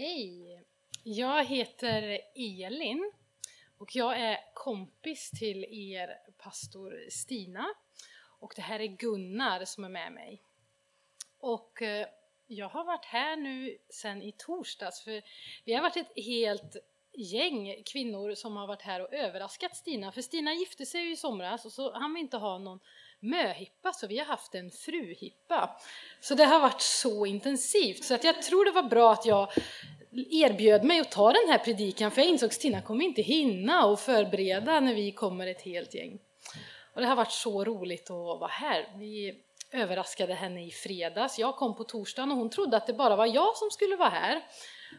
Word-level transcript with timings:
Hej! 0.00 0.64
Jag 1.02 1.44
heter 1.44 2.20
Elin 2.34 3.12
och 3.78 3.96
jag 3.96 4.20
är 4.20 4.38
kompis 4.54 5.30
till 5.30 5.64
er 5.64 6.18
pastor 6.36 7.10
Stina 7.10 7.74
och 8.40 8.52
det 8.56 8.62
här 8.62 8.80
är 8.80 8.86
Gunnar 8.86 9.64
som 9.64 9.84
är 9.84 9.88
med 9.88 10.12
mig. 10.12 10.42
Och 11.38 11.82
eh, 11.82 12.06
jag 12.46 12.68
har 12.68 12.84
varit 12.84 13.04
här 13.04 13.36
nu 13.36 13.78
sedan 13.88 14.22
i 14.22 14.32
torsdags 14.38 15.04
för 15.04 15.22
vi 15.64 15.74
har 15.74 15.82
varit 15.82 15.96
ett 15.96 16.24
helt 16.24 16.76
gäng 17.12 17.82
kvinnor 17.92 18.34
som 18.34 18.56
har 18.56 18.66
varit 18.66 18.82
här 18.82 19.00
och 19.00 19.12
överraskat 19.12 19.76
Stina 19.76 20.12
för 20.12 20.22
Stina 20.22 20.54
gifte 20.54 20.86
sig 20.86 21.00
ju 21.00 21.12
i 21.12 21.16
somras 21.16 21.64
och 21.64 21.72
så 21.72 21.92
hann 21.92 22.14
vill 22.14 22.22
inte 22.22 22.36
ha 22.36 22.58
någon 22.58 22.80
möhippa 23.20 23.92
så 23.92 24.06
vi 24.06 24.18
har 24.18 24.26
haft 24.26 24.54
en 24.54 24.70
fruhippa. 24.70 25.80
Så 26.20 26.34
det 26.34 26.44
har 26.44 26.60
varit 26.60 26.80
så 26.80 27.26
intensivt 27.26 28.04
så 28.04 28.14
att 28.14 28.24
jag 28.24 28.42
tror 28.42 28.64
det 28.64 28.70
var 28.70 28.82
bra 28.82 29.12
att 29.12 29.26
jag 29.26 29.52
erbjöd 30.30 30.84
mig 30.84 31.00
att 31.00 31.10
ta 31.10 31.32
den 31.32 31.48
här 31.48 31.58
predikan 31.58 32.10
för 32.10 32.20
jag 32.20 32.30
insåg 32.30 32.46
att 32.46 32.52
Stina 32.54 32.82
kommer 32.82 33.04
inte 33.04 33.22
hinna 33.22 33.86
och 33.86 34.00
förbereda 34.00 34.80
när 34.80 34.94
vi 34.94 35.12
kommer 35.12 35.46
ett 35.46 35.62
helt 35.62 35.94
gäng. 35.94 36.18
Och 36.94 37.00
det 37.00 37.06
har 37.06 37.16
varit 37.16 37.32
så 37.32 37.64
roligt 37.64 38.10
att 38.10 38.40
vara 38.40 38.50
här. 38.50 38.88
Vi 38.98 39.44
överraskade 39.72 40.34
henne 40.34 40.66
i 40.66 40.70
fredags. 40.70 41.38
Jag 41.38 41.56
kom 41.56 41.76
på 41.76 41.84
torsdagen 41.84 42.30
och 42.30 42.36
hon 42.36 42.50
trodde 42.50 42.76
att 42.76 42.86
det 42.86 42.92
bara 42.92 43.16
var 43.16 43.26
jag 43.26 43.56
som 43.56 43.70
skulle 43.70 43.96
vara 43.96 44.08
här. 44.08 44.42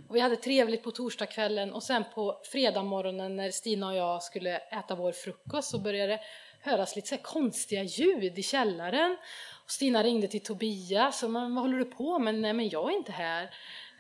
Och 0.10 0.16
vi 0.16 0.20
hade 0.20 0.36
trevligt 0.36 0.84
på 0.84 0.92
torsdagskvällen 0.92 1.74
och 1.74 1.84
sen 1.84 2.04
på 2.16 2.42
fredagsmorgonen 2.52 3.36
när 3.36 3.52
Stina 3.52 3.88
och 3.88 3.96
jag 3.96 4.24
skulle 4.24 4.58
äta 4.58 4.96
vår 4.96 5.12
frukost 5.12 5.72
så 5.72 5.80
började 5.80 6.14
det 6.14 6.20
höras 6.62 6.96
lite 6.96 7.08
så 7.08 7.18
konstiga 7.18 7.84
ljud 7.84 8.40
i 8.40 8.44
källaren. 8.44 9.18
Och 9.64 9.72
Stina 9.72 10.04
ringde 10.04 10.28
till 10.28 10.44
Tobias 10.44 11.24
och 11.24 11.32
man, 11.32 11.56
vad 11.56 11.64
håller 11.64 11.78
du 11.78 11.86
på 11.86 12.20
med? 12.20 12.36
Nej 12.36 12.54
men 12.54 12.70
jag 12.70 12.92
är 12.92 12.98
inte 12.98 13.12
här. 13.12 13.50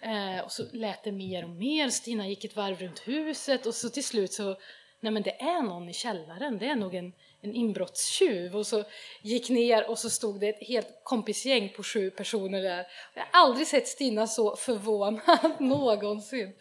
Eh, 0.01 0.43
och 0.43 0.51
så 0.51 0.63
lät 0.71 1.03
det 1.03 1.11
mer 1.11 1.43
och 1.43 1.49
mer, 1.49 1.89
Stina 1.89 2.27
gick 2.27 2.45
ett 2.45 2.55
varv 2.55 2.79
runt 2.79 3.07
huset 3.07 3.65
och 3.65 3.75
så 3.75 3.89
till 3.89 4.03
slut 4.03 4.33
så, 4.33 4.57
nej 4.99 5.11
men 5.11 5.23
det 5.23 5.41
är 5.41 5.61
någon 5.61 5.89
i 5.89 5.93
källaren, 5.93 6.57
det 6.57 6.65
är 6.65 6.75
nog 6.75 6.95
en, 6.95 7.13
en 7.41 7.53
inbrottstjuv. 7.53 8.55
Och 8.55 8.67
så 8.67 8.83
gick 9.21 9.49
ner 9.49 9.89
och 9.89 9.99
så 9.99 10.09
stod 10.09 10.39
det 10.39 10.49
ett 10.49 10.67
helt 10.67 11.01
kompisgäng 11.03 11.69
på 11.75 11.83
sju 11.83 12.09
personer 12.09 12.61
där. 12.61 12.85
Jag 13.13 13.21
har 13.21 13.29
aldrig 13.31 13.67
sett 13.67 13.87
Stina 13.87 14.27
så 14.27 14.55
förvånad 14.55 15.55
någonsin. 15.59 16.55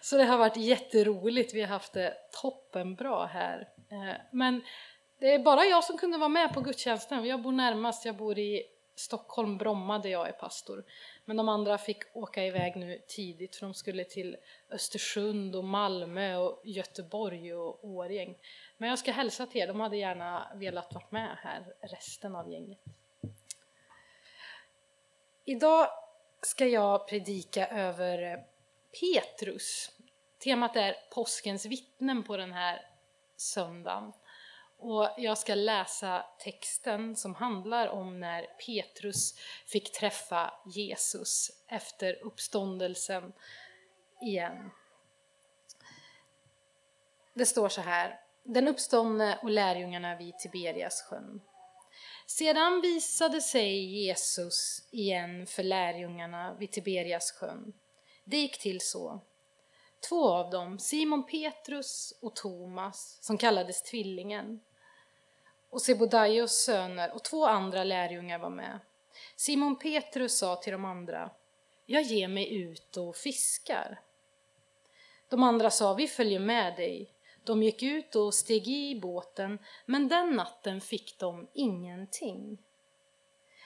Så 0.00 0.16
det 0.16 0.24
har 0.24 0.38
varit 0.38 0.56
jätteroligt, 0.56 1.54
vi 1.54 1.60
har 1.60 1.68
haft 1.68 1.92
det 1.92 2.14
toppenbra 2.42 3.26
här. 3.26 3.68
Eh, 3.90 4.16
men 4.32 4.62
det 5.20 5.34
är 5.34 5.38
bara 5.38 5.64
jag 5.64 5.84
som 5.84 5.98
kunde 5.98 6.18
vara 6.18 6.28
med 6.28 6.54
på 6.54 6.60
gudstjänsten. 6.60 7.24
Jag 7.24 7.42
bor 7.42 7.52
närmast, 7.52 8.04
jag 8.04 8.16
bor 8.16 8.38
i 8.38 8.64
Stockholm, 8.94 9.58
Bromma 9.58 9.98
där 9.98 10.10
jag 10.10 10.28
är 10.28 10.32
pastor. 10.32 10.84
Men 11.24 11.36
de 11.36 11.48
andra 11.48 11.78
fick 11.78 12.16
åka 12.16 12.44
iväg 12.44 12.76
nu 12.76 13.02
tidigt 13.08 13.56
för 13.56 13.66
de 13.66 13.74
skulle 13.74 14.04
till 14.04 14.36
Östersund 14.70 15.56
och 15.56 15.64
Malmö 15.64 16.36
och 16.36 16.60
Göteborg 16.64 17.54
och 17.54 17.84
Årjäng. 17.84 18.38
Men 18.78 18.88
jag 18.88 18.98
ska 18.98 19.12
hälsa 19.12 19.46
till 19.46 19.60
er, 19.60 19.66
de 19.66 19.80
hade 19.80 19.96
gärna 19.96 20.52
velat 20.54 20.94
vara 20.94 21.04
med 21.10 21.36
här, 21.42 21.74
resten 21.80 22.36
av 22.36 22.50
gänget. 22.52 22.78
Idag 25.44 25.88
ska 26.42 26.66
jag 26.66 27.08
predika 27.08 27.68
över 27.68 28.44
Petrus. 29.00 29.90
Temat 30.38 30.76
är 30.76 30.96
påskens 31.14 31.66
vittnen 31.66 32.22
på 32.22 32.36
den 32.36 32.52
här 32.52 32.86
söndagen. 33.36 34.12
Och 34.82 35.08
jag 35.16 35.38
ska 35.38 35.54
läsa 35.54 36.24
texten 36.38 37.16
som 37.16 37.34
handlar 37.34 37.88
om 37.88 38.20
när 38.20 38.42
Petrus 38.42 39.34
fick 39.66 39.92
träffa 39.92 40.54
Jesus 40.66 41.50
efter 41.68 42.24
uppståndelsen 42.24 43.32
igen. 44.22 44.70
Det 47.34 47.46
står 47.46 47.68
så 47.68 47.80
här. 47.80 48.20
Den 48.44 48.68
uppståndne 48.68 49.38
och 49.42 49.50
lärjungarna 49.50 50.16
vid 50.16 50.38
Tiberias 50.38 51.02
sjön. 51.02 51.40
Sedan 52.26 52.80
visade 52.80 53.40
sig 53.40 53.84
Jesus 54.04 54.88
igen 54.92 55.46
för 55.46 55.62
lärjungarna 55.62 56.56
vid 56.58 56.72
Tiberias 56.72 57.32
sjön. 57.32 57.72
Det 58.24 58.36
gick 58.36 58.58
till 58.58 58.80
så. 58.80 59.20
Två 60.08 60.28
av 60.28 60.50
dem, 60.50 60.78
Simon 60.78 61.26
Petrus 61.26 62.18
och 62.22 62.36
Thomas, 62.36 63.18
som 63.20 63.38
kallades 63.38 63.82
Tvillingen, 63.82 64.60
och 65.70 65.82
Sebodaios 65.82 66.64
söner 66.64 67.14
och 67.14 67.22
två 67.22 67.46
andra 67.46 67.84
lärjungar 67.84 68.38
var 68.38 68.50
med. 68.50 68.80
Simon 69.36 69.78
Petrus 69.78 70.38
sa 70.38 70.56
till 70.56 70.72
de 70.72 70.84
andra, 70.84 71.30
jag 71.86 72.02
ger 72.02 72.28
mig 72.28 72.54
ut 72.54 72.96
och 72.96 73.16
fiskar. 73.16 74.00
De 75.28 75.42
andra 75.42 75.70
sa, 75.70 75.94
vi 75.94 76.08
följer 76.08 76.40
med 76.40 76.76
dig. 76.76 77.14
De 77.44 77.62
gick 77.62 77.82
ut 77.82 78.16
och 78.16 78.34
steg 78.34 78.68
i 78.68 79.00
båten, 79.00 79.58
men 79.86 80.08
den 80.08 80.30
natten 80.30 80.80
fick 80.80 81.18
de 81.18 81.48
ingenting. 81.52 82.58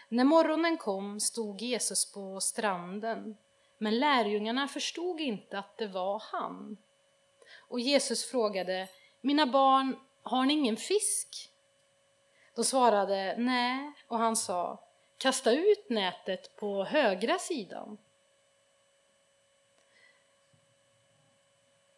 När 0.09 0.25
morgonen 0.25 0.77
kom 0.77 1.21
stod 1.21 1.61
Jesus 1.61 2.13
på 2.13 2.41
stranden, 2.41 3.37
men 3.79 3.99
lärjungarna 3.99 4.69
förstod 4.69 5.21
inte 5.21 5.59
att 5.59 5.79
det 5.79 5.87
var 5.87 6.23
han. 6.33 6.77
Och 7.69 7.81
Jesus 7.81 8.31
frågade, 8.31 8.89
mina 9.21 9.47
barn, 9.47 9.97
har 10.23 10.45
ni 10.45 10.55
ingen 10.55 10.77
fisk? 10.77 11.51
De 12.55 12.65
svarade 12.65 13.35
nej 13.39 13.93
och 14.09 14.19
han 14.19 14.37
sa 14.37 14.85
kasta 15.19 15.53
ut 15.53 15.91
nätet 15.91 16.57
på 16.57 16.85
högra 16.85 17.39
sidan. 17.39 17.99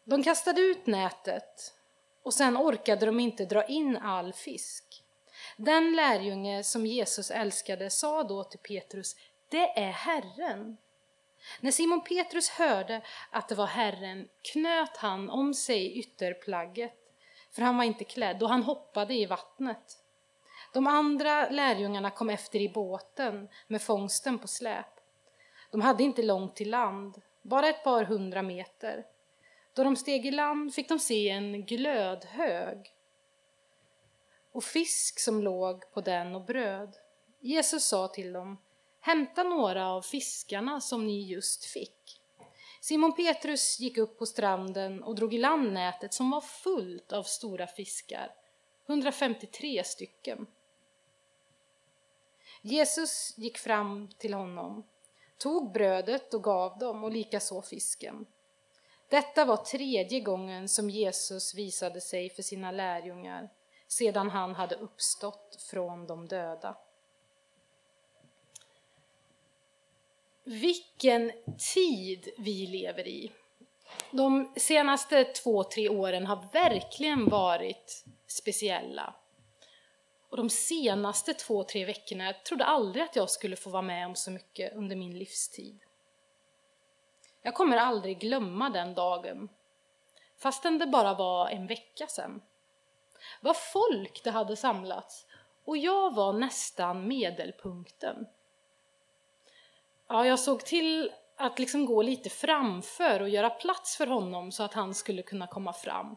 De 0.05 0.23
kastade 0.23 0.61
ut 0.61 0.87
nätet 0.87 1.75
och 2.23 2.35
sen 2.35 2.57
orkade 2.57 3.07
de 3.07 3.21
inte 3.21 3.45
dra 3.45 3.65
in 3.65 3.97
all 3.97 4.33
fisk. 4.33 5.05
Den 5.57 5.97
lärjunge 5.97 6.65
som 6.65 6.87
Jesus 6.87 7.31
älskade 7.31 7.91
sa 7.91 8.23
då 8.23 8.45
till 8.45 8.59
Petrus, 8.59 9.17
det 9.49 9.79
är 9.79 9.91
Herren. 9.91 10.77
När 11.61 11.71
Simon 11.71 12.01
Petrus 12.01 12.49
hörde 12.49 13.03
att 13.31 13.49
det 13.49 13.55
var 13.55 13.67
Herren 13.67 14.29
knöt 14.53 14.97
han 14.97 15.31
om 15.31 15.55
sig 15.55 15.99
ytterplagget, 15.99 16.95
för 17.53 17.63
han 17.63 17.77
var 17.77 17.85
inte 17.85 18.05
klädd, 18.05 18.43
och 18.43 18.49
han 18.49 18.63
hoppade 18.63 19.15
i 19.15 19.27
vattnet. 19.27 20.06
De 20.77 20.87
andra 20.87 21.49
lärjungarna 21.49 22.11
kom 22.11 22.31
efter 22.31 22.61
i 22.61 22.69
båten 22.69 23.49
med 23.67 23.83
fångsten 23.83 24.39
på 24.39 24.49
släp. 24.49 25.01
De 25.71 25.81
hade 25.81 26.03
inte 26.03 26.23
långt 26.23 26.57
till 26.57 26.71
land, 26.71 27.23
bara 27.43 27.69
ett 27.69 27.85
par 27.85 28.05
hundra 28.05 28.43
meter. 28.43 29.07
Då 29.73 29.85
de 29.85 29.97
steg 29.97 30.27
i 30.27 30.31
land 30.31 30.75
fick 30.75 30.89
de 30.89 30.99
se 30.99 31.29
en 31.29 31.65
glödhög 31.67 32.95
och 34.53 34.65
fisk 34.65 35.21
som 35.21 35.43
låg 35.43 35.93
på 35.93 36.01
den 36.01 36.35
och 36.35 36.45
bröd. 36.45 36.97
Jesus 37.41 37.85
sa 37.85 38.09
till 38.09 38.33
dem, 38.33 38.59
hämta 39.01 39.43
några 39.43 39.89
av 39.89 40.03
fiskarna 40.03 40.81
som 40.81 41.07
ni 41.07 41.23
just 41.23 41.65
fick. 41.65 42.21
Simon 42.81 43.17
Petrus 43.17 43.81
gick 43.81 43.99
upp 43.99 44.19
på 44.19 44.27
stranden 44.27 45.03
och 45.03 45.15
drog 45.15 45.35
i 45.35 45.39
land 45.39 45.73
nätet 45.73 46.15
som 46.15 46.31
var 46.31 46.41
fullt 46.41 47.13
av 47.13 47.23
stora 47.23 47.67
fiskar, 47.67 48.35
153 48.89 49.85
stycken. 49.85 50.47
Jesus 52.67 53.35
gick 53.37 53.59
fram 53.59 54.09
till 54.19 54.35
honom, 54.35 54.87
tog 55.39 55.73
brödet 55.73 56.35
och 56.35 56.45
gav 56.45 56.79
dem 56.79 57.05
och 57.05 57.11
likaså 57.13 57.63
fisken. 57.63 58.27
Detta 59.09 59.45
var 59.45 59.57
tredje 59.57 60.21
gången 60.21 60.69
som 60.69 60.91
Jesus 60.91 61.55
visade 61.55 62.01
sig 62.01 62.31
för 62.31 62.43
sina 62.43 62.71
lärjungar 62.71 63.49
sedan 63.89 64.31
han 64.31 64.55
hade 64.55 64.75
uppstått 64.75 65.59
från 65.71 66.07
de 66.07 66.29
döda. 66.29 66.77
Vilken 70.45 71.33
tid 71.75 72.29
vi 72.39 72.67
lever 72.67 73.09
i! 73.09 73.33
De 74.11 74.53
senaste 74.57 75.25
två, 75.25 75.65
tre 75.65 75.89
åren 75.89 76.27
har 76.27 76.49
verkligen 76.53 77.29
varit 77.29 78.05
speciella. 78.27 79.15
Och 80.29 80.37
de 80.37 80.51
senaste 80.51 81.35
två, 81.35 81.65
tre 81.65 81.85
veckorna, 81.85 82.25
jag 82.25 82.45
trodde 82.45 82.65
aldrig 82.65 83.05
att 83.05 83.17
jag 83.17 83.31
skulle 83.31 83.57
få 83.57 83.71
vara 83.71 83.83
med 83.83 84.07
om 84.07 84.15
så 84.15 84.31
mycket 84.31 84.77
under 84.77 84.97
min 84.97 85.19
livstid. 85.19 85.81
Jag 87.43 87.55
kommer 87.55 87.77
aldrig 87.77 88.19
glömma 88.19 88.71
den 88.71 88.95
dagen, 88.95 89.49
fastän 90.39 90.79
det 90.79 90.87
bara 90.87 91.15
var 91.15 91.49
en 91.49 91.67
vecka 91.67 92.07
sedan. 92.07 92.43
Vad 93.41 93.57
folk 93.57 94.25
det 94.25 94.31
hade 94.31 94.57
samlats 94.57 95.27
och 95.65 95.77
jag 95.77 96.15
var 96.15 96.33
nästan 96.33 97.09
medelpunkten. 97.09 98.27
Ja, 100.09 100.27
jag 100.27 100.41
såg 100.41 100.65
till 100.65 101.13
att 101.37 101.59
liksom 101.59 101.87
gå 101.87 102.03
lite 102.03 102.31
framför 102.31 103.23
och 103.23 103.29
göra 103.29 103.51
plats 103.51 103.97
för 103.97 104.07
honom 104.07 104.53
så 104.53 104.63
att 104.63 104.75
han 104.75 104.95
skulle 104.95 105.23
kunna 105.23 105.47
komma 105.47 105.73
fram. 105.73 106.17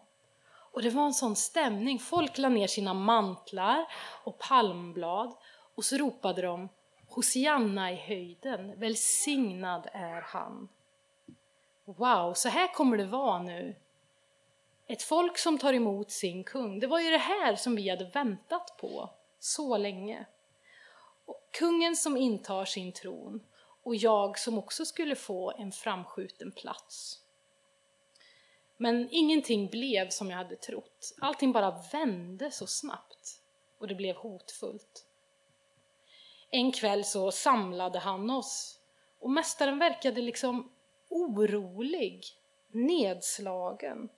Och 0.79 0.83
det 0.83 0.89
var 0.89 1.05
en 1.05 1.13
sån 1.13 1.35
stämning. 1.35 1.99
Folk 1.99 2.37
la 2.37 2.49
ner 2.49 2.67
sina 2.67 2.93
mantlar 2.93 3.85
och 4.23 4.37
palmblad 4.37 5.35
och 5.75 5.85
så 5.85 5.97
ropade 5.97 6.41
de 6.41 6.69
Hosianna 7.07 7.91
i 7.91 7.95
höjden, 7.95 8.79
välsignad 8.79 9.87
är 9.93 10.21
han. 10.21 10.69
wow, 11.85 12.33
så 12.33 12.49
här 12.49 12.73
kommer 12.73 12.97
det 12.97 13.05
vara 13.05 13.43
nu. 13.43 13.75
Ett 14.87 15.03
folk 15.03 15.37
som 15.37 15.57
tar 15.57 15.73
emot 15.73 16.11
sin 16.11 16.43
kung. 16.43 16.79
Det 16.79 16.87
var 16.87 16.99
ju 16.99 17.11
det 17.11 17.17
här 17.17 17.55
som 17.55 17.75
vi 17.75 17.89
hade 17.89 18.05
väntat 18.05 18.77
på 18.77 19.09
så 19.39 19.77
länge. 19.77 20.25
Och 21.25 21.49
kungen 21.51 21.95
som 21.95 22.17
intar 22.17 22.65
sin 22.65 22.91
tron 22.91 23.43
och 23.83 23.95
jag 23.95 24.39
som 24.39 24.57
också 24.57 24.85
skulle 24.85 25.15
få 25.15 25.51
en 25.51 25.71
framskjuten 25.71 26.51
plats. 26.51 27.19
Men 28.81 29.07
ingenting 29.11 29.67
blev 29.67 30.09
som 30.09 30.29
jag 30.29 30.37
hade 30.37 30.55
trott. 30.55 31.15
Allting 31.19 31.51
bara 31.51 31.81
vände 31.91 32.51
så 32.51 32.67
snabbt 32.67 33.41
och 33.77 33.87
det 33.87 33.95
blev 33.95 34.15
hotfullt. 34.15 35.05
En 36.49 36.71
kväll 36.71 37.05
så 37.05 37.31
samlade 37.31 37.99
han 37.99 38.29
oss 38.29 38.79
och 39.19 39.29
mästaren 39.29 39.79
verkade 39.79 40.21
liksom 40.21 40.71
orolig, 41.09 42.25
nedslagen. 42.71 44.09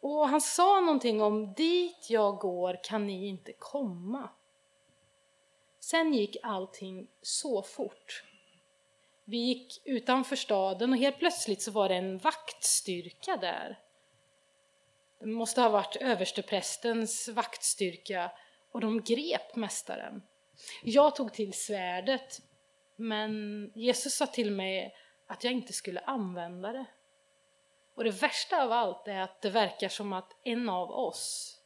Och 0.00 0.28
han 0.28 0.40
sa 0.40 0.80
någonting 0.80 1.22
om 1.22 1.54
dit 1.54 2.10
jag 2.10 2.38
går 2.38 2.80
kan 2.84 3.06
ni 3.06 3.26
inte 3.26 3.52
komma. 3.52 4.28
Sen 5.80 6.14
gick 6.14 6.36
allting 6.42 7.06
så 7.22 7.62
fort. 7.62 8.24
Vi 9.24 9.36
gick 9.36 9.82
utanför 9.84 10.36
staden 10.36 10.92
och 10.92 10.98
helt 10.98 11.18
plötsligt 11.18 11.62
så 11.62 11.70
var 11.70 11.88
det 11.88 11.94
en 11.94 12.18
vaktstyrka 12.18 13.36
där. 13.36 13.78
Det 15.20 15.26
måste 15.26 15.60
ha 15.60 15.68
varit 15.68 15.96
översteprästens 15.96 17.28
vaktstyrka 17.28 18.30
och 18.72 18.80
de 18.80 19.02
grep 19.02 19.56
mästaren. 19.56 20.22
Jag 20.82 21.16
tog 21.16 21.32
till 21.32 21.52
svärdet, 21.52 22.40
men 22.96 23.32
Jesus 23.74 24.14
sa 24.14 24.26
till 24.26 24.50
mig 24.50 24.94
att 25.26 25.44
jag 25.44 25.52
inte 25.52 25.72
skulle 25.72 26.00
använda 26.00 26.72
det. 26.72 26.84
Och 27.94 28.04
det 28.04 28.10
värsta 28.10 28.62
av 28.62 28.72
allt 28.72 29.08
är 29.08 29.20
att 29.20 29.42
det 29.42 29.50
verkar 29.50 29.88
som 29.88 30.12
att 30.12 30.36
en 30.42 30.68
av 30.68 30.90
oss, 30.90 31.56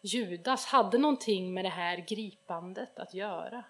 Judas, 0.00 0.66
hade 0.66 0.98
någonting 0.98 1.54
med 1.54 1.64
det 1.64 1.68
här 1.68 1.96
gripandet 1.96 2.98
att 2.98 3.14
göra. 3.14 3.64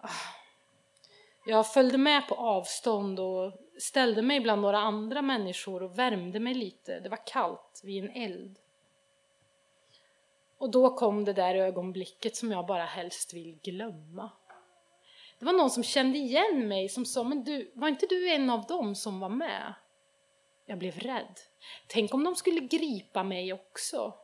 Ah. 0.00 0.41
Jag 1.44 1.72
följde 1.72 1.98
med 1.98 2.28
på 2.28 2.34
avstånd 2.34 3.20
och 3.20 3.52
ställde 3.78 4.22
mig 4.22 4.40
bland 4.40 4.62
några 4.62 4.78
andra 4.78 5.22
människor 5.22 5.82
och 5.82 5.98
värmde 5.98 6.40
mig 6.40 6.54
lite. 6.54 7.00
Det 7.00 7.08
var 7.08 7.26
kallt 7.26 7.80
vid 7.84 8.04
en 8.04 8.10
eld. 8.10 8.58
Och 10.58 10.70
då 10.70 10.94
kom 10.94 11.24
det 11.24 11.32
där 11.32 11.54
ögonblicket 11.54 12.36
som 12.36 12.50
jag 12.52 12.66
bara 12.66 12.84
helst 12.84 13.34
vill 13.34 13.58
glömma. 13.62 14.30
Det 15.38 15.44
var 15.44 15.52
någon 15.52 15.70
som 15.70 15.82
kände 15.82 16.18
igen 16.18 16.68
mig 16.68 16.88
som 16.88 17.04
sa, 17.04 17.24
men 17.24 17.44
du, 17.44 17.70
var 17.74 17.88
inte 17.88 18.06
du 18.06 18.28
en 18.28 18.50
av 18.50 18.66
dem 18.66 18.94
som 18.94 19.20
var 19.20 19.28
med? 19.28 19.74
Jag 20.66 20.78
blev 20.78 20.98
rädd. 20.98 21.38
Tänk 21.86 22.14
om 22.14 22.24
de 22.24 22.34
skulle 22.34 22.60
gripa 22.60 23.22
mig 23.22 23.52
också? 23.52 24.14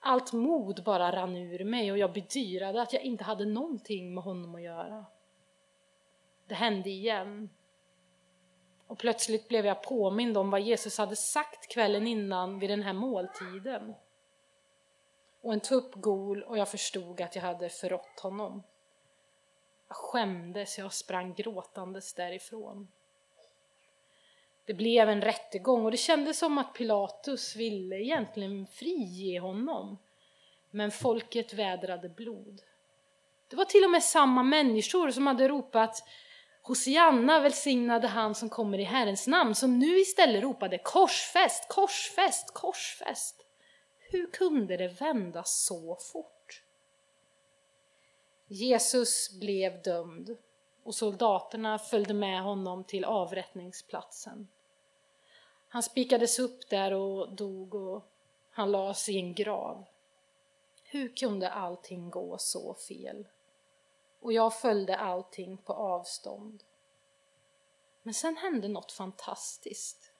Allt 0.00 0.32
mod 0.32 0.84
bara 0.84 1.12
rann 1.12 1.36
ur 1.36 1.64
mig 1.64 1.92
och 1.92 1.98
jag 1.98 2.12
bedyrade 2.12 2.82
att 2.82 2.92
jag 2.92 3.02
inte 3.02 3.24
hade 3.24 3.44
någonting 3.44 4.14
med 4.14 4.24
honom 4.24 4.54
att 4.54 4.62
göra. 4.62 5.06
Det 6.52 6.56
hände 6.56 6.90
igen. 6.90 7.50
Och 8.86 8.98
plötsligt 8.98 9.48
blev 9.48 9.66
jag 9.66 9.82
påmind 9.82 10.36
om 10.36 10.50
vad 10.50 10.60
Jesus 10.60 10.98
hade 10.98 11.16
sagt 11.16 11.68
kvällen 11.68 12.06
innan 12.06 12.58
vid 12.58 12.70
den 12.70 12.82
här 12.82 12.92
måltiden. 12.92 13.94
Och 15.40 15.52
en 15.52 15.60
tupp 15.60 15.94
gol 15.94 16.42
och 16.42 16.58
jag 16.58 16.68
förstod 16.68 17.20
att 17.20 17.36
jag 17.36 17.42
hade 17.42 17.68
förrått 17.68 18.20
honom. 18.20 18.62
Jag 19.88 19.96
skämdes, 19.96 20.78
jag 20.78 20.92
sprang 20.92 21.34
gråtandes 21.34 22.14
därifrån. 22.14 22.88
Det 24.64 24.74
blev 24.74 25.08
en 25.08 25.22
rättegång 25.22 25.84
och 25.84 25.90
det 25.90 25.96
kändes 25.96 26.38
som 26.38 26.58
att 26.58 26.74
Pilatus 26.74 27.56
ville 27.56 27.96
egentligen 27.96 28.66
frige 28.66 29.40
honom. 29.40 29.98
Men 30.70 30.90
folket 30.90 31.54
vädrade 31.54 32.08
blod. 32.08 32.62
Det 33.48 33.56
var 33.56 33.64
till 33.64 33.84
och 33.84 33.90
med 33.90 34.02
samma 34.02 34.42
människor 34.42 35.10
som 35.10 35.26
hade 35.26 35.48
ropat 35.48 36.04
Hosianna 36.62 37.40
välsignade 37.40 38.08
han 38.08 38.34
som 38.34 38.48
kommer 38.48 38.78
i 38.78 38.84
Herrens 38.84 39.26
namn, 39.26 39.54
som 39.54 39.78
nu 39.78 39.98
istället 39.98 40.42
ropade 40.42 40.78
korsfäst, 40.78 41.68
korsfäst, 41.68 42.54
korsfäst. 42.54 43.46
Hur 43.98 44.30
kunde 44.30 44.76
det 44.76 44.88
vända 44.88 45.44
så 45.44 45.96
fort? 45.96 46.62
Jesus 48.46 49.30
blev 49.40 49.82
dömd 49.82 50.36
och 50.82 50.94
soldaterna 50.94 51.78
följde 51.78 52.14
med 52.14 52.42
honom 52.42 52.84
till 52.84 53.04
avrättningsplatsen. 53.04 54.48
Han 55.68 55.82
spikades 55.82 56.38
upp 56.38 56.68
där 56.68 56.92
och 56.92 57.32
dog 57.32 57.74
och 57.74 58.04
han 58.50 58.72
lades 58.72 59.08
i 59.08 59.16
en 59.16 59.34
grav. 59.34 59.84
Hur 60.84 61.16
kunde 61.16 61.50
allting 61.50 62.10
gå 62.10 62.38
så 62.38 62.74
fel? 62.74 63.26
Och 64.22 64.32
jag 64.32 64.54
följde 64.54 64.96
allting 64.96 65.56
på 65.56 65.72
avstånd. 65.72 66.62
Men 68.02 68.14
sen 68.14 68.36
hände 68.36 68.68
något 68.68 68.92
fantastiskt. 68.92 70.12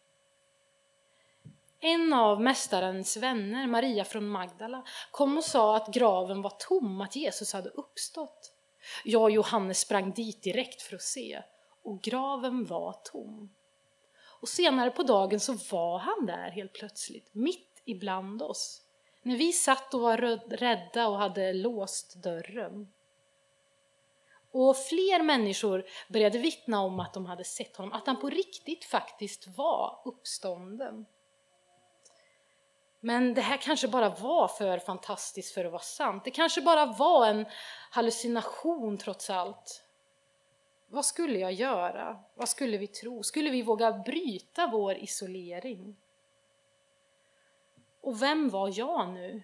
En 1.80 2.12
av 2.12 2.40
mästarens 2.40 3.16
vänner, 3.16 3.66
Maria 3.66 4.04
från 4.04 4.28
Magdala, 4.28 4.84
kom 5.10 5.36
och 5.36 5.44
sa 5.44 5.76
att 5.76 5.94
graven 5.94 6.42
var 6.42 6.52
tom, 6.58 7.00
att 7.00 7.16
Jesus 7.16 7.52
hade 7.52 7.68
uppstått. 7.68 8.52
Jag 9.04 9.22
och 9.22 9.30
Johannes 9.30 9.80
sprang 9.80 10.12
dit 10.12 10.42
direkt 10.42 10.82
för 10.82 10.96
att 10.96 11.02
se 11.02 11.42
och 11.82 12.02
graven 12.02 12.64
var 12.64 12.92
tom. 13.04 13.54
Och 14.40 14.48
senare 14.48 14.90
på 14.90 15.02
dagen 15.02 15.40
så 15.40 15.52
var 15.52 15.98
han 15.98 16.26
där 16.26 16.50
helt 16.50 16.72
plötsligt, 16.72 17.28
mitt 17.32 17.82
ibland 17.84 18.42
oss. 18.42 18.82
När 19.22 19.36
vi 19.36 19.52
satt 19.52 19.94
och 19.94 20.00
var 20.00 20.16
rädda 20.56 21.08
och 21.08 21.18
hade 21.18 21.52
låst 21.52 22.14
dörren. 22.14 22.92
Och 24.52 24.76
fler 24.76 25.22
människor 25.22 25.84
började 26.08 26.38
vittna 26.38 26.80
om 26.80 27.00
att 27.00 27.14
de 27.14 27.26
hade 27.26 27.44
sett 27.44 27.76
honom, 27.76 27.92
att 27.92 28.06
han 28.06 28.20
på 28.20 28.30
riktigt 28.30 28.84
faktiskt 28.84 29.46
var 29.56 30.02
uppstånden. 30.04 31.06
Men 33.00 33.34
det 33.34 33.40
här 33.40 33.56
kanske 33.56 33.88
bara 33.88 34.08
var 34.08 34.48
för 34.48 34.78
fantastiskt 34.78 35.54
för 35.54 35.64
att 35.64 35.72
vara 35.72 35.82
sant. 35.82 36.24
Det 36.24 36.30
kanske 36.30 36.60
bara 36.60 36.86
var 36.86 37.26
en 37.26 37.46
hallucination 37.90 38.98
trots 38.98 39.30
allt. 39.30 39.84
Vad 40.86 41.04
skulle 41.04 41.38
jag 41.38 41.52
göra? 41.52 42.22
Vad 42.34 42.48
skulle 42.48 42.78
vi 42.78 42.86
tro? 42.86 43.22
Skulle 43.22 43.50
vi 43.50 43.62
våga 43.62 43.92
bryta 43.92 44.66
vår 44.66 44.94
isolering? 44.94 45.96
Och 48.00 48.22
vem 48.22 48.48
var 48.48 48.78
jag 48.78 49.08
nu? 49.08 49.42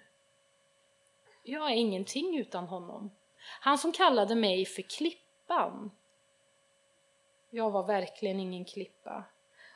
Jag 1.43 1.71
är 1.71 1.75
ingenting 1.75 2.39
utan 2.39 2.67
honom. 2.67 3.11
Han 3.61 3.79
som 3.79 3.93
kallade 3.93 4.35
mig 4.35 4.65
för 4.65 4.83
Klippan. 4.83 5.91
Jag 7.51 7.71
var 7.71 7.83
verkligen 7.83 8.41
ingen 8.41 8.65
klippa. 8.65 9.25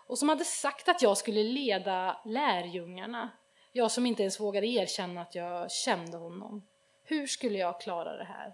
Och 0.07 0.19
som 0.19 0.29
hade 0.29 0.45
sagt 0.45 0.88
att 0.88 1.02
jag 1.02 1.17
skulle 1.17 1.43
leda 1.43 2.21
lärjungarna. 2.25 3.31
Jag 3.73 3.91
som 3.91 4.07
inte 4.07 4.23
ens 4.23 4.41
vågade 4.41 4.67
erkänna 4.67 5.23
att 5.23 5.35
jag 5.35 5.71
kände 5.71 6.17
honom. 6.17 6.67
Hur 7.05 7.26
skulle 7.26 7.59
jag 7.59 7.81
klara 7.81 8.17
det 8.17 8.25
här? 8.25 8.52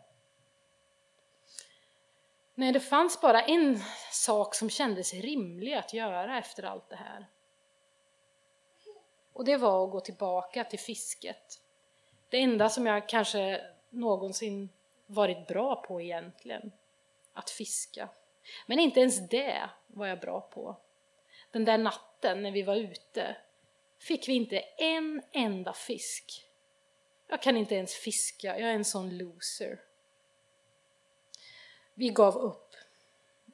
Nej, 2.55 2.73
det 2.73 2.81
fanns 2.81 3.21
bara 3.21 3.43
en 3.43 3.81
sak 4.13 4.55
som 4.55 4.71
kändes 4.71 5.15
rimlig 5.15 5.75
att 5.75 5.93
göra 5.93 6.39
efter 6.39 6.63
allt 6.63 6.89
det 6.89 6.97
här. 6.97 7.27
Och 9.33 9.45
det 9.45 9.57
var 9.57 9.85
att 9.85 9.91
gå 9.91 10.01
tillbaka 10.01 10.65
till 10.65 10.79
fisket. 10.79 11.61
Det 12.29 12.39
enda 12.39 12.69
som 12.69 12.87
jag 12.87 13.09
kanske 13.09 13.61
någonsin 13.91 14.69
varit 15.09 15.47
bra 15.47 15.77
på 15.77 16.01
egentligen. 16.01 16.73
Att 17.33 17.51
fiska. 17.51 18.09
Men 18.67 18.79
inte 18.79 19.01
ens 19.01 19.29
det 19.29 19.71
var 19.87 20.07
jag 20.07 20.21
bra 20.21 20.41
på. 20.41 20.77
Den 21.51 21.65
där 21.65 21.79
natten 21.79 22.43
när 22.43 22.51
vi 22.51 22.63
var 22.63 22.77
ute 22.77 23.37
fick 23.99 24.29
vi 24.29 24.33
inte 24.33 24.59
en 24.79 25.23
enda 25.33 25.73
fisk. 25.73 26.45
Jag 27.29 27.43
kan 27.43 27.57
inte 27.57 27.75
ens 27.75 27.95
fiska, 27.95 28.59
jag 28.59 28.71
är 28.71 28.75
en 28.75 28.85
sån 28.85 29.19
loser. 29.19 29.81
Vi 31.95 32.09
gav 32.09 32.37
upp. 32.37 32.75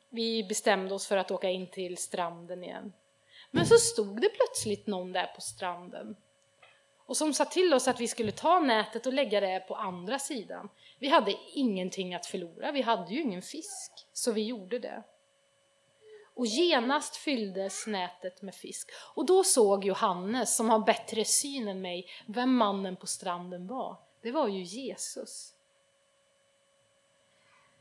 Vi 0.08 0.44
bestämde 0.44 0.94
oss 0.94 1.06
för 1.06 1.16
att 1.16 1.30
åka 1.30 1.50
in 1.50 1.66
till 1.66 1.98
stranden 1.98 2.64
igen. 2.64 2.92
Men 3.50 3.66
så 3.66 3.76
stod 3.76 4.20
det 4.20 4.28
plötsligt 4.28 4.86
någon 4.86 5.12
där 5.12 5.26
på 5.26 5.40
stranden 5.40 6.16
och 7.06 7.16
som 7.16 7.34
sa 7.34 7.44
till 7.44 7.74
oss 7.74 7.88
att 7.88 8.00
vi 8.00 8.08
skulle 8.08 8.32
ta 8.32 8.60
nätet 8.60 9.06
och 9.06 9.12
lägga 9.12 9.40
det 9.40 9.64
på 9.68 9.74
andra 9.74 10.18
sidan. 10.18 10.68
Vi 11.04 11.10
hade 11.10 11.36
ingenting 11.52 12.14
att 12.14 12.26
förlora, 12.26 12.72
vi 12.72 12.82
hade 12.82 13.14
ju 13.14 13.20
ingen 13.20 13.42
fisk, 13.42 14.06
så 14.12 14.32
vi 14.32 14.44
gjorde 14.44 14.78
det. 14.78 15.02
Och 16.34 16.46
genast 16.46 17.16
fylldes 17.16 17.86
nätet 17.86 18.42
med 18.42 18.54
fisk. 18.54 18.90
Och 19.14 19.26
då 19.26 19.44
såg 19.44 19.84
Johannes, 19.84 20.56
som 20.56 20.70
har 20.70 20.78
bättre 20.78 21.24
syn 21.24 21.68
än 21.68 21.80
mig, 21.80 22.06
vem 22.26 22.56
mannen 22.56 22.96
på 22.96 23.06
stranden 23.06 23.66
var. 23.66 23.96
Det 24.22 24.32
var 24.32 24.48
ju 24.48 24.62
Jesus. 24.62 25.54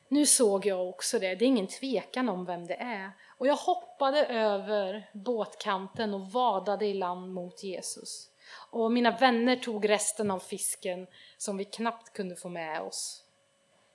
Nu 0.08 0.26
såg 0.26 0.66
jag 0.66 0.90
också 0.90 1.20
det, 1.20 1.36
det 1.36 1.46
är 1.46 1.48
ingen 1.48 1.68
tvekan 1.68 2.30
om 2.30 2.46
vem 2.46 2.68
det 2.68 2.76
är. 2.76 3.12
Och 3.38 3.48
jag 3.48 3.56
hoppade 3.56 4.26
över 4.26 5.10
båtkanten 5.14 6.14
och 6.14 6.32
vadade 6.32 6.86
i 6.86 6.94
land 6.94 7.34
mot 7.34 7.64
Jesus. 7.64 8.30
Och 8.70 8.92
mina 8.92 9.18
vänner 9.18 9.56
tog 9.56 9.90
resten 9.90 10.32
av 10.32 10.40
fisken 10.40 11.08
som 11.38 11.58
vi 11.58 11.66
knappt 11.66 12.14
kunde 12.14 12.36
få 12.36 12.50
med 12.50 12.82
oss. 12.82 13.24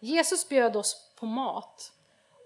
Jesus 0.00 0.48
bjöd 0.48 0.76
oss 0.76 1.12
på 1.16 1.26
mat 1.26 1.92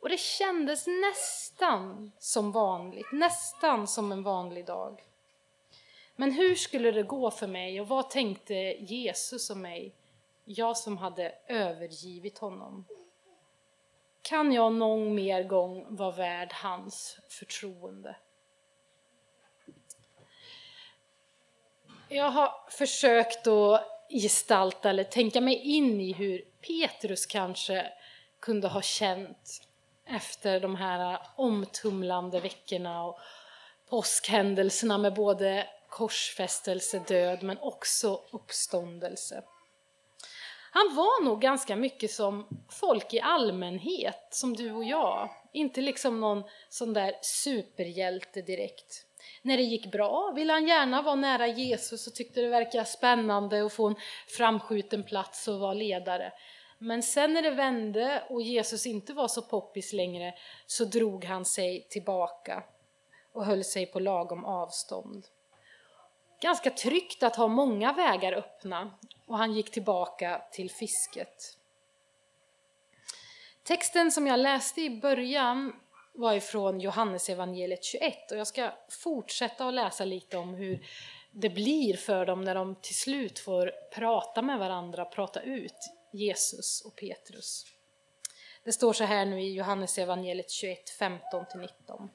och 0.03 0.09
det 0.09 0.21
kändes 0.21 0.87
nästan 0.87 2.13
som 2.19 2.53
vanligt, 2.53 3.13
nästan 3.13 3.87
som 3.87 4.13
en 4.13 4.23
vanlig 4.23 4.67
dag. 4.67 5.03
Men 6.17 6.33
hur 6.33 6.55
skulle 6.55 6.91
det 6.91 7.03
gå 7.03 7.31
för 7.31 7.47
mig 7.47 7.81
och 7.81 7.89
vad 7.89 8.11
tänkte 8.11 8.55
Jesus 8.79 9.51
om 9.51 9.63
mig, 9.63 9.95
jag 10.45 10.77
som 10.77 10.99
hade 10.99 11.35
övergivit 11.47 12.39
honom? 12.39 12.85
Kan 14.23 14.53
jag 14.53 14.73
någon 14.73 15.15
mer 15.15 15.45
gång 15.45 15.97
vara 15.97 16.11
värd 16.11 16.53
hans 16.53 17.19
förtroende? 17.29 18.17
Jag 22.15 22.31
har 22.31 22.71
försökt 22.71 23.47
att 23.47 23.85
gestalta 24.09 24.91
eller 24.91 25.05
tänka 25.05 25.41
mig 25.41 25.55
in 25.55 26.01
i 26.01 26.13
hur 26.13 26.45
Petrus 26.67 27.27
kanske 27.27 27.93
kunde 28.41 28.69
ha 28.69 28.83
känt 28.83 29.63
efter 30.07 30.61
de 30.61 30.77
här 30.77 31.19
omtumlande 31.37 32.41
veckorna 32.41 33.05
och 33.05 33.19
påskhändelserna 33.89 34.99
med 34.99 35.15
både 35.15 35.67
korsfästelse, 35.89 37.03
död 37.09 37.43
men 37.43 37.59
också 37.59 38.21
uppståndelse. 38.31 39.43
Han 40.73 40.97
var 40.97 41.25
nog 41.25 41.41
ganska 41.41 41.77
mycket 41.77 42.11
som 42.11 42.49
folk 42.71 43.15
i 43.15 43.21
allmänhet, 43.21 44.29
som 44.31 44.57
du 44.57 44.73
och 44.73 44.85
jag. 44.85 45.31
Inte 45.53 45.81
liksom 45.81 46.21
någon 46.21 46.45
sån 46.69 46.93
där 46.93 47.15
superhjälte 47.23 48.43
direkt. 48.43 49.07
När 49.43 49.57
det 49.57 49.63
gick 49.63 49.93
bra 49.93 50.33
ville 50.35 50.53
han 50.53 50.67
gärna 50.67 51.03
vara 51.03 51.15
nära 51.15 51.47
Jesus 51.47 52.07
och 52.07 52.15
tyckte 52.15 52.41
det 52.41 52.49
verkade 52.49 52.85
spännande 52.85 53.67
att 53.67 53.73
få 53.73 53.87
en 53.87 53.97
framskjuten 54.29 55.05
plats 55.05 55.49
och 55.49 55.61
vara 55.61 55.75
ledare. 55.75 56.33
Men 56.79 57.03
sen 57.03 57.33
när 57.33 57.43
det 57.43 57.51
vände 57.51 58.25
och 58.29 58.43
Jesus 58.43 58.87
inte 58.87 59.13
var 59.13 59.29
så 59.29 59.43
poppis 59.43 59.93
längre 59.93 60.35
så 60.67 60.85
drog 60.85 61.25
han 61.25 61.45
sig 61.45 61.87
tillbaka 61.91 62.63
och 63.33 63.45
höll 63.45 63.65
sig 63.65 63.87
på 63.87 64.01
lagom 64.01 64.45
avstånd. 64.45 65.27
Ganska 66.41 66.71
tryggt 66.71 67.23
att 67.23 67.37
ha 67.37 67.49
många 67.49 67.93
vägar 67.93 68.33
öppna 68.33 68.91
och 69.27 69.39
han 69.39 69.53
gick 69.53 69.71
tillbaka 69.71 70.43
till 70.53 70.71
fisket. 70.71 71.59
Texten 73.63 74.11
som 74.11 74.27
jag 74.27 74.41
läste 74.41 74.81
i 74.81 75.01
början 75.01 75.73
var 76.13 76.33
ifrån 76.33 76.81
Johannesevangeliet 76.81 77.85
21 77.85 78.31
och 78.31 78.39
jag 78.39 78.47
ska 78.47 78.73
fortsätta 78.89 79.69
att 79.69 79.75
läsa 79.75 80.05
lite 80.05 80.37
om 80.37 80.55
hur 80.55 80.87
det 81.31 81.51
blir 81.51 81.97
för 81.97 82.27
dem 82.27 82.45
när 82.45 82.55
de 82.55 82.75
till 82.75 82.97
slut 82.97 83.39
får 83.39 83.73
prata 83.95 84.43
med 84.43 84.59
varandra, 84.59 85.05
prata 85.05 85.41
ut 85.41 85.91
Jesus 86.13 86.81
och 86.81 86.97
Petrus. 86.97 87.67
Det 88.65 88.73
står 88.73 88.93
så 88.93 89.05
här 89.05 89.25
nu 89.25 89.43
i 89.43 89.53
Johannesevangeliet 89.53 90.51
21, 90.51 90.79
15-19. 90.99 92.09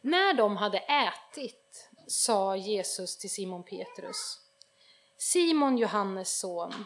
När 0.00 0.34
de 0.34 0.56
hade 0.56 0.78
ätit 0.78 1.90
sa 2.06 2.56
Jesus 2.56 3.18
till 3.18 3.30
Simon 3.30 3.62
Petrus 3.62 4.40
Simon 5.16 5.78
Johannes 5.78 6.38
son, 6.38 6.84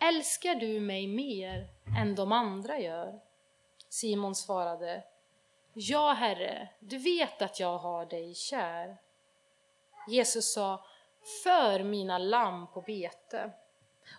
älskar 0.00 0.54
du 0.54 0.80
mig 0.80 1.06
mer 1.06 1.68
än 2.00 2.14
de 2.14 2.32
andra 2.32 2.78
gör? 2.78 3.20
Simon 3.88 4.34
svarade 4.34 5.04
Ja, 5.74 6.12
Herre, 6.12 6.68
du 6.80 6.98
vet 6.98 7.42
att 7.42 7.60
jag 7.60 7.78
har 7.78 8.06
dig 8.06 8.34
kär. 8.34 8.96
Jesus 10.08 10.52
sa 10.52 10.84
För 11.42 11.84
mina 11.84 12.18
lamm 12.18 12.66
på 12.66 12.80
bete. 12.80 13.50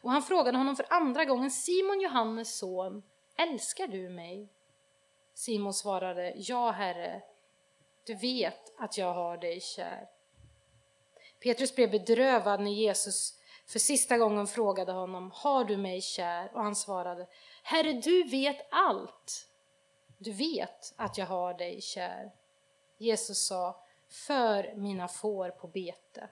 Och 0.02 0.12
han 0.12 0.24
frågade 0.24 0.58
honom 0.58 0.76
för 0.76 0.86
andra 0.90 1.26
gången 1.26 1.52
Simon 1.52 2.02
Johannes 2.02 2.58
son, 2.58 3.04
älskar 3.38 3.88
du 3.88 4.10
mig? 4.10 4.50
Simon 5.34 5.74
svarade 5.74 6.34
Ja, 6.36 6.72
Herre, 6.72 7.22
du 8.04 8.16
vet 8.16 8.80
att 8.80 8.98
jag 8.98 9.14
har 9.14 9.38
dig 9.38 9.62
kär. 9.62 10.08
Petrus 11.44 11.76
blev 11.76 11.92
bedrövad 11.92 12.62
när 12.62 12.72
Jesus 12.72 13.40
för 13.68 13.80
sista 13.80 14.18
gången 14.18 14.48
frågade 14.48 14.92
honom, 14.92 15.32
har 15.34 15.64
du 15.64 15.78
mig 15.78 16.02
kär? 16.02 16.52
Och 16.54 16.64
han 16.64 16.76
svarade, 16.76 17.28
Herre, 17.64 17.94
du 17.94 18.24
vet 18.24 18.68
allt. 18.72 19.48
Du 20.24 20.32
vet 20.32 20.94
att 20.96 21.18
jag 21.18 21.26
har 21.26 21.54
dig 21.54 21.82
kär. 21.82 22.32
Jesus 22.98 23.46
sa, 23.46 23.84
för 24.10 24.74
mina 24.76 25.08
får 25.08 25.50
på 25.50 25.68
bete. 25.68 26.28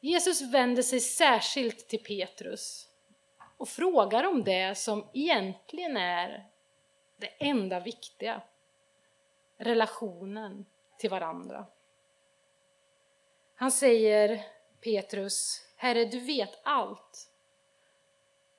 Jesus 0.00 0.42
vänder 0.42 0.82
sig 0.82 1.00
särskilt 1.00 1.88
till 1.88 2.02
Petrus 2.04 2.88
och 3.56 3.68
frågar 3.68 4.24
om 4.24 4.44
det 4.44 4.78
som 4.78 5.06
egentligen 5.12 5.96
är 5.96 6.48
det 7.16 7.26
enda 7.38 7.80
viktiga, 7.80 8.42
relationen 9.56 10.66
till 10.98 11.10
varandra. 11.10 11.66
Han 13.54 13.70
säger 13.70 14.46
Petrus, 14.80 15.66
Herre, 15.76 16.04
du 16.04 16.20
vet 16.20 16.58
allt. 16.62 17.30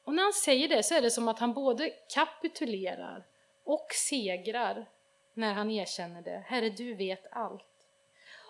Och 0.09 0.15
när 0.15 0.23
han 0.23 0.33
säger 0.33 0.67
det 0.67 0.83
så 0.83 0.95
är 0.95 1.01
det 1.01 1.11
som 1.11 1.27
att 1.27 1.39
han 1.39 1.53
både 1.53 1.89
kapitulerar 2.13 3.25
och 3.63 3.87
segrar 3.93 4.89
när 5.33 5.53
han 5.53 5.71
erkänner 5.71 6.21
det. 6.21 6.43
Herre, 6.47 6.69
du 6.69 6.93
vet 6.93 7.27
allt. 7.31 7.87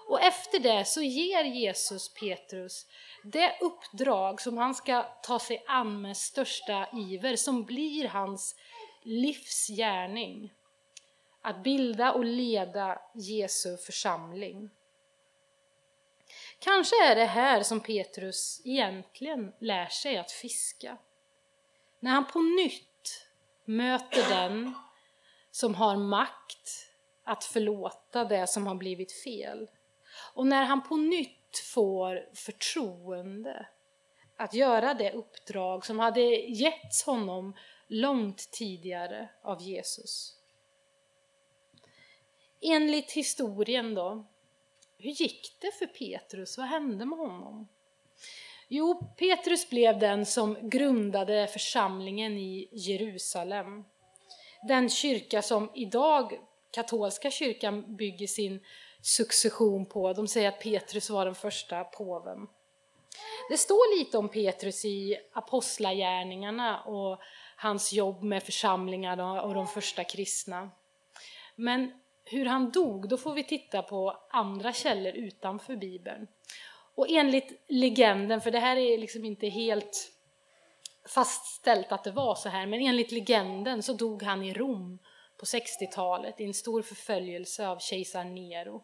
Och 0.08 0.22
efter 0.22 0.60
det 0.60 0.86
så 0.86 1.02
ger 1.02 1.44
Jesus 1.44 2.14
Petrus 2.14 2.86
det 3.24 3.58
uppdrag 3.62 4.42
som 4.42 4.58
han 4.58 4.76
ska 4.76 5.04
ta 5.24 5.40
sig 5.40 5.64
an 5.68 6.02
med 6.02 6.18
största 6.18 6.88
iver, 6.94 7.36
som 7.36 7.64
blir 7.64 8.08
hans 8.08 8.56
livsgärning. 9.04 10.54
Att 11.42 11.64
bilda 11.64 12.14
och 12.14 12.26
leda 12.26 13.02
Jesu 13.14 13.78
församling. 13.78 14.70
Kanske 16.60 17.06
är 17.06 17.16
det 17.16 17.26
här 17.26 17.64
som 17.64 17.80
Petrus 17.80 18.62
egentligen 18.66 19.54
lär 19.60 19.88
sig 19.88 20.18
att 20.18 20.32
fiska. 20.32 20.98
När 22.00 22.12
han 22.12 22.26
på 22.26 22.40
nytt 22.42 23.28
möter 23.66 24.30
den 24.30 24.74
som 25.52 25.76
har 25.76 25.98
makt 25.98 26.90
att 27.24 27.44
förlåta 27.44 28.26
det 28.26 28.48
som 28.48 28.68
har 28.68 28.76
blivit 28.76 29.12
fel. 29.12 29.70
Och 30.34 30.48
när 30.48 30.64
han 30.64 30.84
på 30.84 30.96
nytt 30.96 31.58
får 31.74 32.30
förtroende 32.34 33.68
att 34.38 34.54
göra 34.54 34.94
det 34.94 35.12
uppdrag 35.12 35.86
som 35.86 36.00
hade 36.00 36.22
getts 36.36 37.04
honom 37.04 37.56
långt 37.88 38.52
tidigare 38.52 39.30
av 39.42 39.62
Jesus. 39.62 40.36
Enligt 42.62 43.12
historien 43.12 43.96
då 43.96 44.26
hur 45.02 45.12
gick 45.12 45.58
det 45.60 45.72
för 45.72 45.86
Petrus? 45.86 46.58
Vad 46.58 46.68
hände 46.68 47.06
med 47.06 47.20
honom? 47.20 47.68
Jo, 48.72 49.14
Petrus 49.18 49.70
blev 49.70 50.00
den 50.00 50.26
som 50.26 50.70
grundade 50.70 51.48
församlingen 51.48 52.38
i 52.38 52.70
Jerusalem. 52.72 53.86
Den 54.68 54.90
kyrka 54.90 55.42
som 55.42 55.72
idag 55.76 56.40
katolska 56.72 57.32
kyrkan 57.32 57.96
bygger 57.96 58.28
sin 58.28 58.66
succession 59.02 59.86
på. 59.86 60.14
De 60.14 60.28
säger 60.28 60.50
att 60.50 60.60
Petrus 60.60 61.10
var 61.10 61.26
den 61.26 61.36
första 61.36 61.84
påven. 61.84 62.48
Det 63.50 63.58
står 63.58 64.00
lite 64.00 64.18
om 64.18 64.30
Petrus 64.30 64.86
i 64.86 65.18
Apostlagärningarna 65.34 66.82
och 66.82 67.20
hans 67.56 67.94
jobb 67.94 68.24
med 68.24 68.44
församlingarna 68.44 69.42
och 69.42 69.54
de 69.54 69.68
första 69.68 70.04
kristna. 70.04 70.72
Men 71.56 71.92
hur 72.26 72.46
han 72.46 72.72
dog, 72.72 73.10
då 73.10 73.18
får 73.18 73.34
vi 73.34 73.44
titta 73.44 73.82
på 73.82 74.18
andra 74.30 74.74
källor 74.74 75.14
utanför 75.14 75.76
Bibeln. 75.76 76.28
Och 77.00 77.10
enligt 77.10 77.64
legenden, 77.68 78.42
för 78.42 78.52
det 78.52 78.60
här 78.60 78.78
är 78.78 78.98
liksom 78.98 79.26
inte 79.26 79.48
helt 79.48 80.12
fastställt 81.08 81.92
att 81.92 82.04
det 82.04 82.12
var 82.12 82.36
så 82.36 82.50
här, 82.50 82.66
men 82.66 82.82
enligt 82.82 83.12
legenden 83.12 83.84
så 83.84 83.94
dog 83.94 84.24
han 84.24 84.44
i 84.44 84.54
Rom 84.54 85.00
på 85.38 85.46
60-talet 85.46 86.40
i 86.40 86.46
en 86.46 86.54
stor 86.54 86.82
förföljelse 86.82 87.68
av 87.68 87.80
kejsar 87.80 88.24
Nero. 88.24 88.84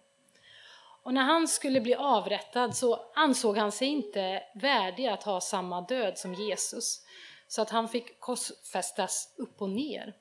Och 1.03 1.13
när 1.13 1.21
han 1.21 1.47
skulle 1.47 1.81
bli 1.81 1.95
avrättad 1.95 2.75
så 2.75 3.11
ansåg 3.15 3.57
han 3.57 3.71
sig 3.71 3.87
inte 3.87 4.43
värdig 4.55 5.07
att 5.07 5.23
ha 5.23 5.41
samma 5.41 5.81
död 5.81 6.17
som 6.17 6.33
Jesus, 6.33 7.01
så 7.47 7.61
att 7.61 7.69
han 7.69 7.89
fick 7.89 8.19
korsfästas 8.19 9.33
upp 9.37 9.61
och 9.61 9.69
ner. 9.69 10.15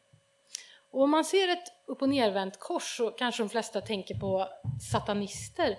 Och 0.90 1.02
om 1.02 1.10
man 1.10 1.24
ser 1.24 1.48
ett 1.48 1.72
upp 1.86 2.02
och 2.02 2.08
nervänt 2.08 2.58
kors 2.58 2.96
så 2.96 3.10
kanske 3.10 3.42
de 3.42 3.48
flesta 3.48 3.80
tänker 3.80 4.14
på 4.14 4.48
satanister. 4.92 5.76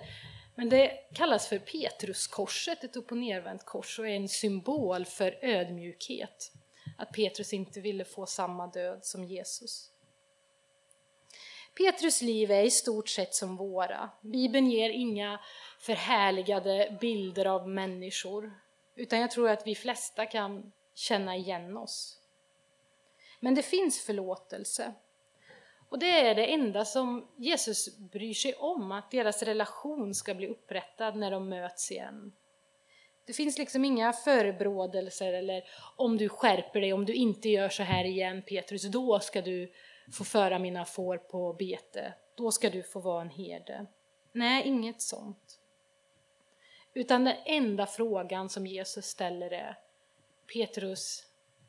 Men 0.58 0.68
det 0.68 0.90
kallas 1.14 1.48
för 1.48 1.58
Petruskorset, 1.58 2.84
ett 2.84 2.96
upp 2.96 3.10
och 3.10 3.18
nervänt 3.18 3.64
kors, 3.64 3.98
och 3.98 4.08
är 4.08 4.12
en 4.12 4.28
symbol 4.28 5.04
för 5.04 5.38
ödmjukhet. 5.42 6.52
att 6.98 7.12
Petrus 7.12 7.52
inte 7.52 7.80
ville 7.80 8.04
få 8.04 8.26
samma 8.26 8.66
död 8.66 9.04
som 9.04 9.24
Jesus. 9.24 9.90
Petrus 11.76 12.22
liv 12.22 12.50
är 12.50 12.62
i 12.62 12.70
stort 12.70 13.08
sett 13.08 13.34
som 13.34 13.56
våra. 13.56 14.10
Bibeln 14.20 14.70
ger 14.70 14.90
inga 14.90 15.40
förhärligade 15.80 16.98
bilder 17.00 17.44
av 17.44 17.68
människor, 17.68 18.60
utan 18.94 19.20
jag 19.20 19.30
tror 19.30 19.48
att 19.48 19.66
vi 19.66 19.74
flesta 19.74 20.26
kan 20.26 20.72
känna 20.94 21.36
igen 21.36 21.76
oss. 21.76 22.20
Men 23.40 23.54
det 23.54 23.62
finns 23.62 24.00
förlåtelse. 24.00 24.94
Och 25.88 25.98
det 25.98 26.20
är 26.20 26.34
det 26.34 26.46
enda 26.46 26.84
som 26.84 27.28
Jesus 27.36 27.98
bryr 27.98 28.34
sig 28.34 28.54
om, 28.54 28.92
att 28.92 29.10
deras 29.10 29.42
relation 29.42 30.14
ska 30.14 30.34
bli 30.34 30.46
upprättad 30.46 31.16
när 31.16 31.30
de 31.30 31.48
möts 31.48 31.92
igen. 31.92 32.32
Det 33.26 33.32
finns 33.32 33.58
liksom 33.58 33.84
inga 33.84 34.12
förebrådelser 34.12 35.32
eller 35.32 35.64
om 35.96 36.16
du 36.16 36.28
skärper 36.28 36.80
dig, 36.80 36.92
om 36.92 37.04
du 37.04 37.14
inte 37.14 37.48
gör 37.48 37.68
så 37.68 37.82
här 37.82 38.04
igen 38.04 38.42
Petrus, 38.42 38.82
då 38.82 39.20
ska 39.20 39.42
du 39.42 39.72
få 40.12 40.24
föra 40.24 40.58
mina 40.58 40.84
får 40.84 41.18
på 41.18 41.52
bete, 41.52 42.14
då 42.34 42.50
ska 42.50 42.70
du 42.70 42.82
få 42.82 43.00
vara 43.00 43.22
en 43.22 43.30
herde. 43.30 43.86
Nej, 44.32 44.66
inget 44.66 45.02
sånt. 45.02 45.60
Utan 46.94 47.24
den 47.24 47.36
enda 47.44 47.86
frågan 47.86 48.48
som 48.48 48.66
Jesus 48.66 49.06
ställer 49.06 49.50
är 49.50 49.78
Petrus, 50.52 51.26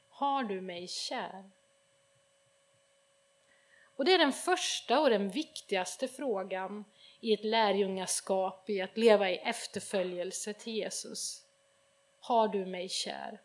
har 0.09 0.43
du 0.43 0.61
mig 0.61 0.87
kär? 0.87 1.51
Och 3.97 4.05
det 4.05 4.13
är 4.13 4.17
den 4.17 4.33
första 4.33 4.99
och 4.99 5.09
den 5.09 5.29
viktigaste 5.29 6.07
frågan 6.07 6.85
i 7.19 7.33
ett 7.33 7.45
lärjungaskap, 7.45 8.69
i 8.69 8.81
att 8.81 8.97
leva 8.97 9.29
i 9.29 9.35
efterföljelse 9.35 10.53
till 10.53 10.73
Jesus. 10.73 11.41
Har 12.19 12.47
du 12.47 12.65
mig 12.65 12.89
kär? 12.89 13.41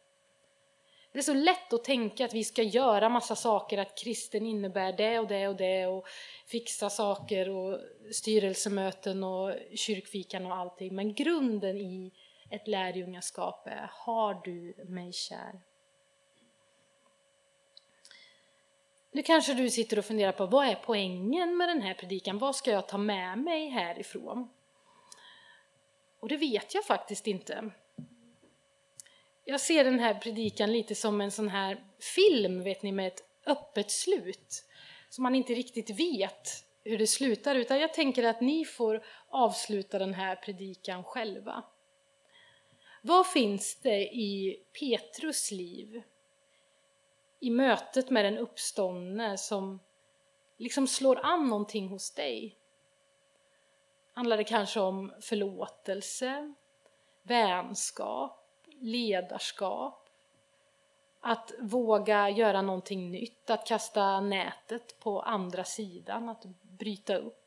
Det 1.13 1.19
är 1.19 1.23
så 1.23 1.35
lätt 1.35 1.73
att 1.73 1.85
tänka 1.85 2.25
att 2.25 2.35
vi 2.35 2.45
ska 2.45 2.63
göra 2.63 3.09
massa 3.09 3.37
saker, 3.37 3.79
att 3.79 3.99
kristen 3.99 4.47
innebär 4.47 4.93
det 4.93 5.19
och 5.19 5.29
det 5.29 5.49
och 5.49 5.57
det 5.57 5.87
och 5.87 6.07
fixa 6.47 6.91
saker 6.91 7.49
och 7.49 7.81
styrelsemöten 8.13 9.25
och 9.25 9.55
kyrkfikan 9.75 10.47
och 10.47 10.57
allting. 10.57 10.95
Men 10.95 11.15
grunden 11.15 11.81
i 11.81 12.13
ett 12.51 12.69
lärjungaskap 12.69 13.67
är, 13.67 13.91
har 13.93 14.41
du 14.45 14.75
mig 14.85 15.13
kär? 15.13 15.61
Nu 19.15 19.23
kanske 19.23 19.55
du 19.55 19.71
sitter 19.71 19.99
och 19.99 20.05
funderar 20.05 20.33
på 20.33 20.47
vad 20.47 20.67
är 20.67 20.75
poängen 20.75 21.57
med 21.57 21.69
den 21.69 21.83
här 21.83 21.95
predikan? 21.95 22.39
Vad 22.39 22.57
ska 22.57 22.71
jag 22.71 22.89
ta 22.89 22.99
med 22.99 23.39
mig 23.39 23.69
härifrån? 23.69 24.49
Och 26.21 26.29
det 26.29 26.37
vet 26.37 26.75
jag 26.75 26.85
faktiskt 26.85 27.27
inte. 27.27 27.71
Jag 29.45 29.61
ser 29.61 29.85
den 29.85 29.99
här 29.99 30.15
predikan 30.15 30.73
lite 30.73 30.95
som 30.95 31.21
en 31.21 31.31
sån 31.31 31.49
här 31.49 31.85
film, 32.15 32.63
vet 32.63 32.83
ni, 32.83 32.93
med 32.93 33.07
ett 33.07 33.25
öppet 33.47 33.91
slut. 33.91 34.65
Så 35.11 35.23
man 35.23 35.35
inte 35.35 35.55
riktigt 35.55 35.91
vet 35.91 36.65
hur 36.85 36.99
det 36.99 37.07
slutar, 37.07 37.55
utan 37.55 37.81
jag 37.81 37.95
tänker 37.95 38.23
att 38.23 38.41
ni 38.41 38.65
får 38.65 39.05
avsluta 39.29 39.99
den 39.99 40.15
här 40.15 40.37
predikan 40.37 41.05
själva. 41.05 41.65
Vad 43.03 43.27
finns 43.27 43.81
det 43.83 44.01
i 44.03 44.59
Petrus 44.81 45.51
liv 45.51 46.03
i 47.43 47.51
mötet 47.51 48.11
med 48.11 48.25
den 48.25 48.39
uppståndne 48.39 49.39
som 49.39 49.81
liksom 50.57 50.87
slår 50.87 51.21
an 51.23 51.49
någonting 51.49 51.89
hos 51.89 52.11
dig? 52.11 52.57
Handlar 54.13 54.37
det 54.37 54.45
kanske 54.45 54.81
om 54.81 55.13
förlåtelse, 55.21 56.55
vänskap, 57.23 58.59
ledarskap, 58.81 60.09
att 61.21 61.53
våga 61.61 62.31
göra 62.31 62.63
någonting 62.63 63.11
nytt, 63.11 63.51
att 63.51 63.67
kasta 63.67 64.21
nätet 64.21 65.01
på 65.01 65.21
andra 65.21 65.65
sidan, 65.65 66.29
att 66.29 66.45
bryta 66.63 67.17
upp. 67.17 67.39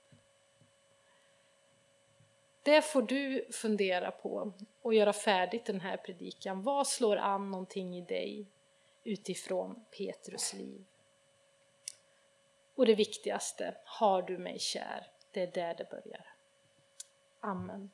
Det 2.63 2.81
får 2.81 3.01
du 3.01 3.47
fundera 3.51 4.11
på 4.11 4.53
och 4.81 4.93
göra 4.93 5.13
färdigt 5.13 5.65
den 5.65 5.81
här 5.81 5.97
predikan. 5.97 6.63
Vad 6.63 6.87
slår 6.87 7.17
an 7.17 7.51
någonting 7.51 7.97
i 7.97 8.01
dig 8.01 8.47
utifrån 9.05 9.85
Petrus 9.97 10.53
liv. 10.53 10.85
Och 12.75 12.85
det 12.85 12.95
viktigaste, 12.95 13.77
har 13.85 14.21
du 14.21 14.37
mig 14.37 14.59
kär? 14.59 15.07
Det 15.31 15.41
är 15.41 15.51
där 15.51 15.75
det 15.75 15.89
börjar. 15.89 16.25
Amen. 17.39 17.91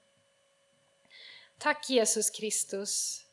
Tack 1.57 1.89
Jesus 1.89 2.29
Kristus 2.29 3.25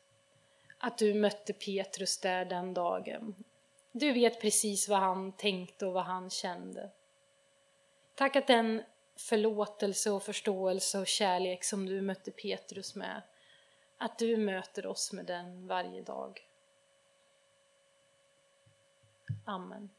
att 0.77 0.97
du 0.97 1.13
mötte 1.13 1.53
Petrus 1.53 2.17
där 2.17 2.45
den 2.45 2.73
dagen. 2.73 3.43
Du 3.91 4.13
vet 4.13 4.41
precis 4.41 4.89
vad 4.89 4.99
han 4.99 5.31
tänkte 5.31 5.85
och 5.85 5.93
vad 5.93 6.05
han 6.05 6.29
kände. 6.29 6.89
Tack 8.15 8.35
att 8.35 8.47
den 8.47 8.83
förlåtelse 9.15 10.11
och 10.11 10.23
förståelse 10.23 10.99
och 10.99 11.07
kärlek 11.07 11.63
som 11.63 11.85
du 11.85 12.01
mötte 12.01 12.31
Petrus 12.31 12.95
med, 12.95 13.21
att 13.97 14.19
du 14.19 14.37
möter 14.37 14.85
oss 14.85 15.13
med 15.13 15.25
den 15.25 15.67
varje 15.67 16.01
dag. 16.01 16.48
Amen. 19.47 19.89